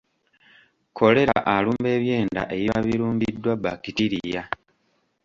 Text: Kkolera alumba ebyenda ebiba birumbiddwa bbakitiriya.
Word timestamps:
Kkolera 0.87 1.37
alumba 1.53 1.89
ebyenda 1.97 2.41
ebiba 2.55 2.77
birumbiddwa 2.87 3.53
bbakitiriya. 3.57 4.43